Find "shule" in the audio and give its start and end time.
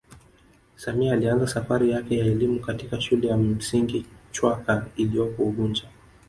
3.01-3.27